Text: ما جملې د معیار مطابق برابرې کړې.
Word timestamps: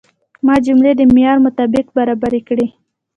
ما 0.45 0.55
جملې 0.65 0.91
د 0.97 1.01
معیار 1.13 1.37
مطابق 1.45 1.85
برابرې 1.97 2.41
کړې. 2.47 2.67